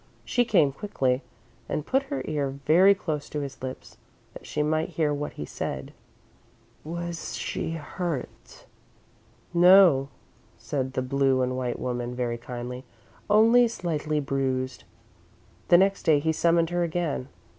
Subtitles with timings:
[0.25, 1.21] She came quickly,
[1.69, 3.97] and put her ear very close to his lips
[4.33, 5.93] that she might hear what he said.
[6.83, 8.65] "Was she hurt?"
[9.53, 10.09] "No,"
[10.57, 12.83] said the blue and white woman, very kindly.
[13.29, 14.85] "Only slightly bruised."
[15.67, 17.27] The next day he summoned her again.